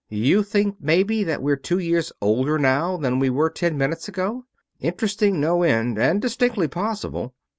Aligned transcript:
You 0.09 0.41
think 0.41 0.77
maybe 0.79 1.23
that 1.25 1.43
we're 1.43 1.55
two 1.55 1.77
years 1.77 2.11
older 2.21 2.57
now 2.57 2.97
than 2.97 3.19
we 3.19 3.29
were 3.29 3.51
ten 3.51 3.77
minutes 3.77 4.07
ago? 4.07 4.45
Interesting 4.79 5.39
no 5.39 5.61
end 5.61 5.99
and 5.99 6.19
distinctly 6.19 6.67
possible. 6.67 7.35